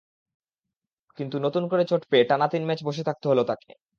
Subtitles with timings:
[1.17, 3.71] কিন্তু নতুন করে চোট পেয়ে টানা তিন ম্যাচ বসে থাকতে হলো তাঁকে।